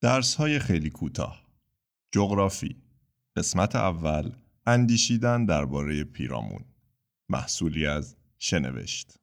درس 0.00 0.34
های 0.34 0.58
خیلی 0.58 0.90
کوتاه. 0.90 1.46
جغرافی. 2.12 2.76
قسمت 3.36 3.76
اول 3.76 4.32
اندیشیدن 4.66 5.44
درباره 5.44 6.04
پیرامون. 6.04 6.64
محصولی 7.28 7.86
از 7.86 8.16
شنوشت. 8.38 9.14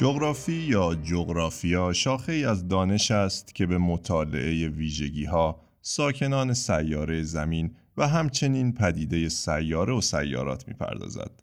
جغرافی 0.00 0.52
یا 0.52 0.94
جغرافیا 0.94 1.92
شاخه 1.92 2.32
ای 2.32 2.44
از 2.44 2.68
دانش 2.68 3.10
است 3.10 3.54
که 3.54 3.66
به 3.66 3.78
مطالعه 3.78 4.68
ویژگی 4.68 5.24
ها 5.24 5.62
ساکنان 5.82 6.54
سیاره 6.54 7.22
زمین 7.22 7.76
و 7.96 8.08
همچنین 8.08 8.72
پدیده 8.72 9.28
سیاره 9.28 9.92
و 9.92 10.00
سیارات 10.00 10.68
می‌پردازد. 10.68 11.42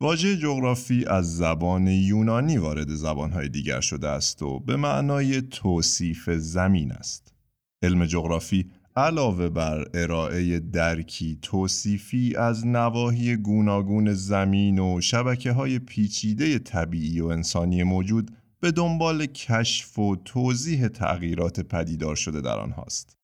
واژه 0.00 0.36
جغرافی 0.36 1.04
از 1.04 1.36
زبان 1.36 1.86
یونانی 1.86 2.56
وارد 2.56 2.94
زبانهای 2.94 3.48
دیگر 3.48 3.80
شده 3.80 4.08
است 4.08 4.42
و 4.42 4.60
به 4.60 4.76
معنای 4.76 5.42
توصیف 5.42 6.30
زمین 6.30 6.92
است. 6.92 7.34
علم 7.82 8.06
جغرافی 8.06 8.70
علاوه 8.96 9.48
بر 9.48 9.84
ارائه 9.94 10.58
درکی 10.58 11.38
توصیفی 11.42 12.36
از 12.36 12.66
نواحی 12.66 13.36
گوناگون 13.36 14.12
زمین 14.12 14.78
و 14.78 15.00
شبکه 15.00 15.52
های 15.52 15.78
پیچیده 15.78 16.58
طبیعی 16.58 17.20
و 17.20 17.26
انسانی 17.26 17.82
موجود 17.82 18.30
به 18.60 18.70
دنبال 18.70 19.26
کشف 19.26 19.98
و 19.98 20.16
توضیح 20.16 20.88
تغییرات 20.88 21.60
پدیدار 21.60 22.16
شده 22.16 22.40
در 22.40 22.58
آنهاست. 22.58 23.16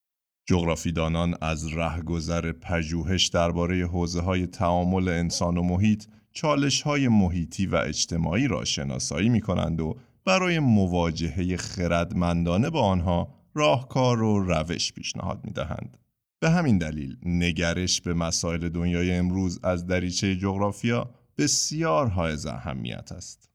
جغرافیدانان 0.46 1.34
از 1.40 1.74
رهگذر 1.74 2.52
پژوهش 2.52 3.26
درباره 3.26 3.86
حوزه 3.86 4.20
های 4.20 4.46
تعامل 4.46 5.08
انسان 5.08 5.56
و 5.56 5.62
محیط 5.62 6.04
چالش 6.32 6.82
های 6.82 7.08
محیطی 7.08 7.66
و 7.66 7.76
اجتماعی 7.76 8.48
را 8.48 8.64
شناسایی 8.64 9.28
می 9.28 9.40
کنند 9.40 9.80
و 9.80 9.96
برای 10.24 10.58
مواجهه 10.58 11.56
خردمندانه 11.56 12.70
با 12.70 12.82
آنها 12.82 13.41
راهکار 13.54 14.22
و 14.22 14.40
روش 14.40 14.92
پیشنهاد 14.92 15.40
می 15.44 15.52
دهند. 15.52 15.98
به 16.40 16.50
همین 16.50 16.78
دلیل 16.78 17.16
نگرش 17.22 18.00
به 18.00 18.14
مسائل 18.14 18.68
دنیای 18.68 19.12
امروز 19.12 19.60
از 19.62 19.86
دریچه 19.86 20.36
جغرافیا 20.36 21.10
بسیار 21.38 22.08
حائز 22.08 22.46
اهمیت 22.46 23.12
است. 23.12 23.48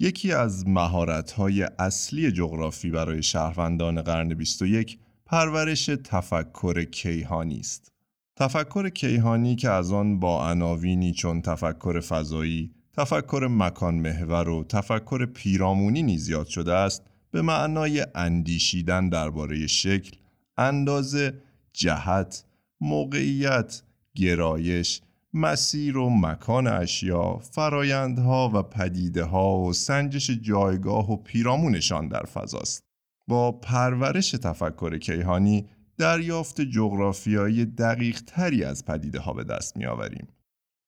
یکی 0.00 0.32
از 0.32 0.68
مهارت‌های 0.68 1.62
اصلی 1.78 2.32
جغرافی 2.32 2.90
برای 2.90 3.22
شهروندان 3.22 4.02
قرن 4.02 4.28
21 4.28 4.98
پرورش 5.26 5.86
تفکر 5.86 6.84
کیهانی 6.84 7.58
است. 7.58 7.92
تفکر 8.36 8.88
کیهانی 8.88 9.56
که 9.56 9.70
از 9.70 9.92
آن 9.92 10.20
با 10.20 10.50
عناوینی 10.50 11.12
چون 11.12 11.42
تفکر 11.42 12.00
فضایی، 12.00 12.70
تفکر 12.96 13.46
مکان 13.50 13.94
محور 13.94 14.48
و 14.48 14.64
تفکر 14.64 15.26
پیرامونی 15.26 16.02
نیز 16.02 16.28
یاد 16.28 16.46
شده 16.46 16.74
است، 16.74 17.02
به 17.32 17.42
معنای 17.42 18.06
اندیشیدن 18.14 19.08
درباره 19.08 19.66
شکل، 19.66 20.16
اندازه، 20.56 21.34
جهت، 21.72 22.44
موقعیت، 22.80 23.82
گرایش، 24.14 25.00
مسیر 25.34 25.96
و 25.96 26.10
مکان 26.10 26.66
اشیا، 26.66 27.36
فرایندها 27.38 28.50
و 28.54 28.62
پدیده 28.62 29.24
ها 29.24 29.58
و 29.58 29.72
سنجش 29.72 30.30
جایگاه 30.30 31.12
و 31.12 31.16
پیرامونشان 31.16 32.08
در 32.08 32.24
فضاست. 32.24 32.84
با 33.28 33.52
پرورش 33.52 34.30
تفکر 34.30 34.98
کیهانی 34.98 35.66
دریافت 35.98 36.60
جغرافیایی 36.60 37.64
دقیق 37.64 38.20
تری 38.20 38.64
از 38.64 38.84
پدیده 38.84 39.20
ها 39.20 39.32
به 39.32 39.44
دست 39.44 39.76
می 39.76 39.86
آوریم. 39.86 40.28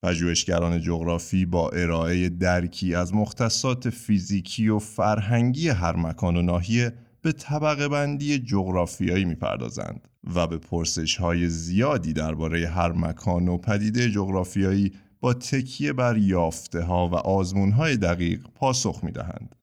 پژوهشگران 0.04 0.80
جغرافی 0.80 1.46
با 1.46 1.68
ارائه 1.68 2.28
درکی 2.28 2.94
از 2.94 3.14
مختصات 3.14 3.90
فیزیکی 3.90 4.68
و 4.68 4.78
فرهنگی 4.78 5.68
هر 5.68 5.96
مکان 5.96 6.36
و 6.36 6.42
ناحیه 6.42 6.92
به 7.22 7.32
طبقه 7.32 7.88
بندی 7.88 8.38
جغرافیایی 8.38 9.24
می‌پردازند 9.24 10.08
و 10.34 10.46
به 10.46 10.58
پرسش 10.58 11.16
های 11.16 11.48
زیادی 11.48 12.12
درباره 12.12 12.68
هر 12.68 12.92
مکان 12.92 13.48
و 13.48 13.58
پدیده 13.58 14.10
جغرافیایی 14.10 14.92
با 15.20 15.34
تکیه 15.34 15.92
بر 15.92 16.16
یافته 16.16 16.82
ها 16.82 17.08
و 17.08 17.14
آزمون 17.14 17.70
های 17.72 17.96
دقیق 17.96 18.40
پاسخ 18.54 19.04
می 19.04 19.12
دهند. 19.12 19.54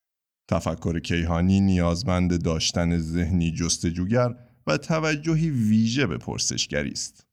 تفکر 0.48 1.00
کیهانی 1.00 1.62
نیازمند 1.62 2.44
داشتن 2.44 2.98
ذهنی 2.98 3.52
جستجوگر 3.52 4.36
و 4.68 4.78
توجهی 4.78 5.50
ویژه 5.50 6.08
به 6.08 6.18
پرسشگری 6.18 6.92
است. 6.92 7.31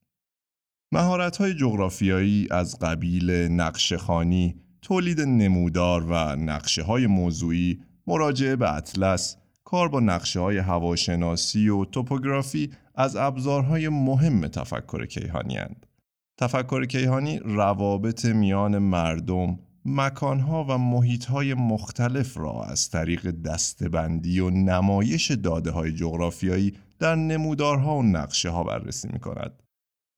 های 0.93 1.55
جغرافیایی 1.55 2.49
از 2.51 2.79
قبیل 2.79 3.31
نقشخانی، 3.31 4.57
تولید 4.83 5.21
نمودار 5.21 6.05
و 6.09 6.37
نقشه 6.37 6.83
های 6.83 7.07
موضوعی، 7.07 7.81
مراجعه 8.07 8.57
به 8.57 8.77
اطلس، 8.77 9.37
کار 9.65 9.89
با 9.89 10.01
نقشه 10.01 10.41
های 10.41 10.59
هواشناسی 10.59 11.69
و 11.69 11.85
توپوگرافی 11.85 12.71
از 12.95 13.17
ابزارهای 13.17 13.89
مهم 13.89 14.49
تفکر 14.49 15.07
کیهانی 15.07 15.57
هند. 15.57 15.87
تفکر 16.39 16.85
کیهانی 16.85 17.39
روابط 17.39 18.25
میان 18.25 18.79
مردم، 18.79 19.59
مکانها 19.85 20.65
و 20.65 20.79
محیطهای 20.79 21.55
مختلف 21.55 22.39
را 22.39 22.65
از 22.65 22.91
طریق 22.91 23.31
دستبندی 23.31 24.41
و 24.41 24.51
نمایش 24.51 25.31
داده 25.31 25.71
های 25.71 25.93
جغرافیایی 25.93 26.75
در 26.99 27.15
نمودارها 27.15 27.97
و 27.97 28.03
نقشه 28.03 28.51
ها 28.51 28.65
بررسی 28.65 29.09
می 29.13 29.21
کند. 29.21 29.63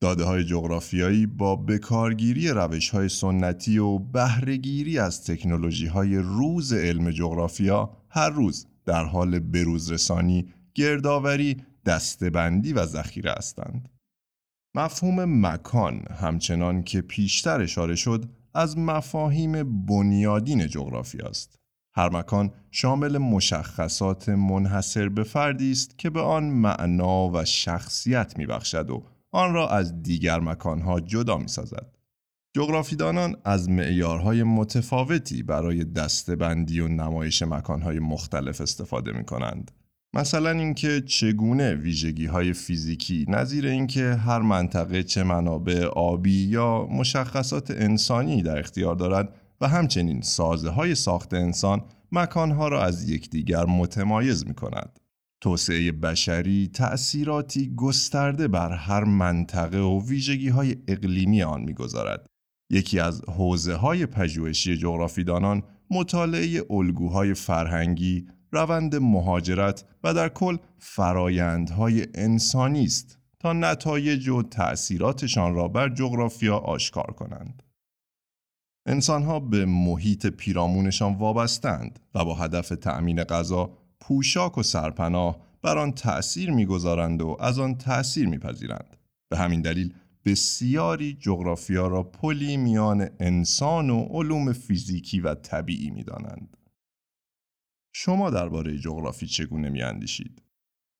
داده 0.02 0.24
های 0.24 0.44
جغرافیایی 0.44 1.26
با 1.26 1.56
بکارگیری 1.56 2.48
روش 2.48 2.90
های 2.90 3.08
سنتی 3.08 3.78
و 3.78 3.98
بهرهگیری 3.98 4.98
از 4.98 5.24
تکنولوژی 5.24 5.86
های 5.86 6.16
روز 6.16 6.72
علم 6.72 7.10
جغرافیا 7.10 7.90
هر 8.08 8.30
روز 8.30 8.66
در 8.86 9.04
حال 9.04 9.38
بروزرسانی، 9.38 10.52
گردآوری، 10.74 11.56
دستبندی 11.86 12.72
و 12.72 12.86
ذخیره 12.86 13.34
هستند. 13.38 13.88
مفهوم 14.74 15.46
مکان 15.46 16.04
همچنان 16.20 16.82
که 16.82 17.00
پیشتر 17.00 17.60
اشاره 17.60 17.94
شد 17.94 18.24
از 18.54 18.78
مفاهیم 18.78 19.86
بنیادین 19.86 20.66
جغرافی 20.66 21.18
است. 21.18 21.58
هر 21.94 22.08
مکان 22.08 22.52
شامل 22.70 23.18
مشخصات 23.18 24.28
منحصر 24.28 25.08
به 25.08 25.22
فردی 25.22 25.72
است 25.72 25.98
که 25.98 26.10
به 26.10 26.20
آن 26.20 26.44
معنا 26.44 27.28
و 27.28 27.44
شخصیت 27.44 28.38
میبخشد 28.38 28.90
و 28.90 29.02
آن 29.32 29.54
را 29.54 29.68
از 29.68 30.02
دیگر 30.02 30.40
مکانها 30.40 31.00
جدا 31.00 31.38
می 31.38 31.48
سازد. 31.48 31.96
جغرافیدانان 32.56 33.36
از 33.44 33.68
معیارهای 33.68 34.42
متفاوتی 34.42 35.42
برای 35.42 35.84
دستبندی 35.84 36.80
و 36.80 36.88
نمایش 36.88 37.42
مکانهای 37.42 37.98
مختلف 37.98 38.60
استفاده 38.60 39.12
می 39.12 39.24
کنند. 39.24 39.70
مثلا 40.14 40.50
اینکه 40.50 41.00
چگونه 41.00 41.74
ویژگی 41.74 42.26
های 42.26 42.52
فیزیکی 42.52 43.24
نظیر 43.28 43.66
اینکه 43.66 44.14
هر 44.14 44.38
منطقه 44.38 45.02
چه 45.02 45.22
منابع 45.22 45.84
آبی 45.84 46.44
یا 46.44 46.86
مشخصات 46.86 47.70
انسانی 47.70 48.42
در 48.42 48.58
اختیار 48.58 48.94
دارد 48.94 49.34
و 49.60 49.68
همچنین 49.68 50.20
سازه 50.20 50.70
های 50.70 50.94
ساخت 50.94 51.34
انسان 51.34 51.82
مکانها 52.12 52.68
را 52.68 52.84
از 52.84 53.10
یکدیگر 53.10 53.64
متمایز 53.64 54.46
می 54.46 54.54
کند. 54.54 55.00
توسعه 55.40 55.92
بشری 55.92 56.70
تأثیراتی 56.74 57.74
گسترده 57.76 58.48
بر 58.48 58.72
هر 58.72 59.04
منطقه 59.04 59.78
و 59.78 60.06
ویژگی 60.08 60.48
های 60.48 60.76
اقلیمی 60.88 61.42
آن 61.42 61.60
می‌گذارد. 61.60 62.26
یکی 62.70 63.00
از 63.00 63.22
حوزه 63.24 63.74
های 63.74 64.06
پژوهشی 64.06 64.76
جغرافیدانان 64.76 65.62
مطالعه 65.90 66.62
الگوهای 66.70 67.34
فرهنگی، 67.34 68.26
روند 68.52 68.96
مهاجرت 68.96 69.84
و 70.04 70.14
در 70.14 70.28
کل 70.28 70.56
فرایندهای 70.78 72.06
انسانی 72.14 72.84
است 72.84 73.18
تا 73.38 73.52
نتایج 73.52 74.28
و 74.28 74.42
تأثیراتشان 74.42 75.54
را 75.54 75.68
بر 75.68 75.88
جغرافیا 75.88 76.56
آشکار 76.56 77.14
کنند. 77.18 77.62
انسانها 78.86 79.40
به 79.40 79.64
محیط 79.64 80.26
پیرامونشان 80.26 81.14
وابستند 81.14 81.98
و 82.14 82.24
با 82.24 82.34
هدف 82.34 82.68
تأمین 82.68 83.24
غذا 83.24 83.78
پوشاک 84.00 84.58
و 84.58 84.62
سرپناه 84.62 85.50
بر 85.62 85.78
آن 85.78 85.92
تأثیر 85.92 86.50
می‌گذارند 86.50 87.22
و 87.22 87.36
از 87.40 87.58
آن 87.58 87.74
تأثیر 87.74 88.28
میپذیرند. 88.28 88.96
به 89.30 89.38
همین 89.38 89.62
دلیل 89.62 89.94
بسیاری 90.24 91.14
جغرافیا 91.20 91.86
را 91.86 92.02
پلی 92.02 92.56
میان 92.56 93.08
انسان 93.20 93.90
و 93.90 94.00
علوم 94.00 94.52
فیزیکی 94.52 95.20
و 95.20 95.34
طبیعی 95.34 95.90
می‌دانند. 95.90 96.56
شما 97.92 98.30
درباره 98.30 98.78
جغرافی 98.78 99.26
چگونه 99.26 99.68
میاندیشید؟ 99.68 100.42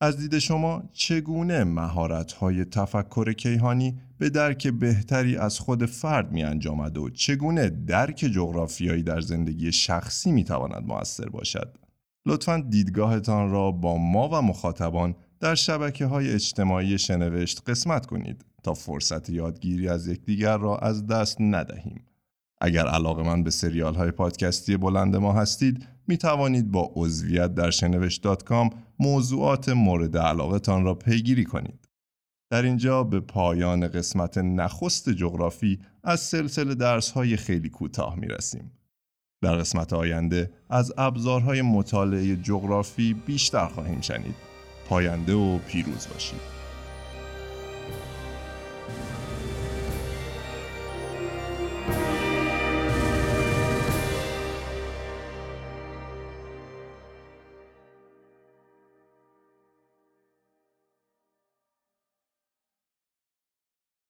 از 0.02 0.16
دید 0.16 0.38
شما 0.38 0.82
چگونه 0.92 1.64
مهارت‌های 1.64 2.64
تفکر 2.64 3.32
کیهانی 3.32 4.00
به 4.18 4.30
درک 4.30 4.66
بهتری 4.66 5.36
از 5.36 5.58
خود 5.58 5.86
فرد 5.86 6.32
می 6.32 6.42
انجامد 6.42 6.98
و 6.98 7.10
چگونه 7.10 7.68
درک 7.68 8.16
جغرافیایی 8.16 9.02
در 9.02 9.20
زندگی 9.20 9.72
شخصی 9.72 10.32
می 10.32 10.44
تواند 10.44 10.86
موثر 10.86 11.28
باشد؟ 11.28 11.78
لطفا 12.26 12.64
دیدگاهتان 12.70 13.50
را 13.50 13.70
با 13.70 13.96
ما 13.96 14.28
و 14.28 14.42
مخاطبان 14.42 15.14
در 15.40 15.54
شبکه 15.54 16.06
های 16.06 16.32
اجتماعی 16.32 16.98
شنوشت 16.98 17.62
قسمت 17.66 18.06
کنید 18.06 18.44
تا 18.62 18.74
فرصت 18.74 19.30
یادگیری 19.30 19.88
از 19.88 20.08
یکدیگر 20.08 20.58
را 20.58 20.78
از 20.78 21.06
دست 21.06 21.36
ندهیم. 21.40 22.04
اگر 22.60 22.86
علاقه 22.86 23.22
من 23.22 23.42
به 23.42 23.50
سریال 23.50 23.94
های 23.94 24.10
پادکستی 24.10 24.76
بلند 24.76 25.16
ما 25.16 25.32
هستید 25.32 25.86
می 26.08 26.18
توانید 26.18 26.70
با 26.70 26.92
عضویت 26.94 27.54
در 27.54 27.70
شنوشت.com 27.70 28.74
موضوعات 28.98 29.68
مورد 29.68 30.16
علاقتان 30.16 30.84
را 30.84 30.94
پیگیری 30.94 31.44
کنید. 31.44 31.88
در 32.50 32.62
اینجا 32.62 33.04
به 33.04 33.20
پایان 33.20 33.88
قسمت 33.88 34.38
نخست 34.38 35.10
جغرافی 35.10 35.78
از 36.04 36.20
سلسله 36.20 36.74
درس 36.74 37.10
های 37.10 37.36
خیلی 37.36 37.68
کوتاه 37.68 38.16
می 38.16 38.26
رسیم. 38.26 38.72
در 39.42 39.56
قسمت 39.56 39.92
آینده 39.92 40.50
از 40.70 40.92
ابزارهای 40.98 41.62
مطالعه 41.62 42.36
جغرافی 42.36 43.14
بیشتر 43.14 43.66
خواهیم 43.66 44.00
شنید. 44.00 44.34
پاینده 44.88 45.34
و 45.34 45.58
پیروز 45.58 46.08
باشید. 46.12 46.59